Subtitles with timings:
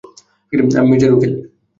[0.73, 1.31] আমি মির্জার উকিল।